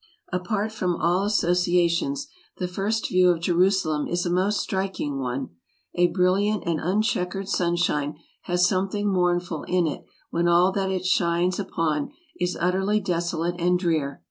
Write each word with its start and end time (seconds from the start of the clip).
Apart 0.33 0.71
from 0.71 0.95
all 0.95 1.25
associations, 1.25 2.27
the 2.57 2.67
first 2.67 3.07
view 3.07 3.29
of 3.29 3.39
Jerusalem 3.39 4.07
is 4.07 4.25
a 4.25 4.31
most 4.31 4.59
striking 4.59 5.19
one. 5.19 5.49
A 5.93 6.07
brilliant 6.07 6.63
and 6.65 6.79
uncheckered 6.79 7.47
sun 7.47 7.75
shine 7.75 8.17
has 8.45 8.65
something 8.67 9.07
mournful 9.13 9.61
in 9.65 9.85
it 9.85 10.03
when 10.31 10.47
all 10.47 10.71
that 10.71 10.89
it 10.89 11.05
shines 11.05 11.59
upon 11.59 12.09
is 12.39 12.57
utterly 12.59 12.99
desolate 12.99 13.57
and 13.61 13.77
drear. 13.77 14.19